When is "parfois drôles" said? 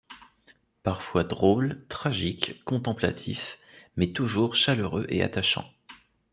0.81-1.85